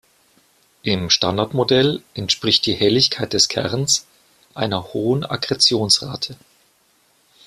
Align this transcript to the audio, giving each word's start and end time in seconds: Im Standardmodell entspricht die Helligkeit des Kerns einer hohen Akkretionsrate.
Im 0.81 1.11
Standardmodell 1.11 2.01
entspricht 2.15 2.65
die 2.65 2.73
Helligkeit 2.73 3.33
des 3.33 3.49
Kerns 3.49 4.07
einer 4.55 4.93
hohen 4.93 5.23
Akkretionsrate. 5.23 6.37